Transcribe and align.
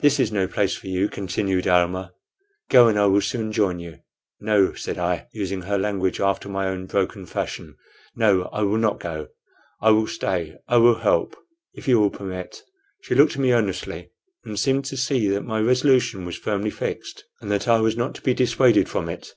"This 0.00 0.18
is 0.18 0.32
no 0.32 0.48
place 0.48 0.74
for 0.74 0.88
you," 0.88 1.08
continued 1.08 1.68
Almah. 1.68 2.12
"Go, 2.70 2.88
and 2.88 2.98
I 2.98 3.06
will 3.06 3.20
soon 3.20 3.52
join 3.52 3.78
you." 3.78 4.00
"No," 4.40 4.72
said 4.72 4.98
I, 4.98 5.28
using 5.32 5.62
her 5.62 5.78
language 5.78 6.18
after 6.20 6.48
my 6.48 6.66
own 6.66 6.86
broken 6.86 7.24
fashion 7.24 7.76
"no, 8.16 8.46
I 8.52 8.62
will 8.62 8.78
not 8.78 8.98
go 8.98 9.28
I 9.80 9.92
will 9.92 10.08
stay, 10.08 10.56
I 10.66 10.78
will 10.78 10.96
help, 10.98 11.36
if 11.72 11.86
you 11.86 12.00
will 12.00 12.10
permit." 12.10 12.64
She 13.02 13.14
looked 13.14 13.34
at 13.34 13.38
me 13.38 13.52
earnestly, 13.52 14.10
and 14.44 14.58
seemed 14.58 14.86
to 14.86 14.96
see 14.96 15.28
that 15.28 15.42
my 15.44 15.60
resolution 15.60 16.24
was 16.24 16.34
firmly 16.36 16.70
fixed, 16.70 17.22
and 17.40 17.48
that 17.52 17.68
I 17.68 17.78
was 17.78 17.96
not 17.96 18.16
to 18.16 18.22
be 18.22 18.34
dissuaded 18.34 18.88
from 18.88 19.08
it. 19.08 19.34